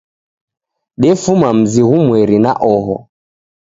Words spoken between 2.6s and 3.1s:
oho